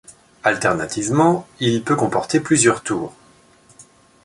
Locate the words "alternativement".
0.43-1.47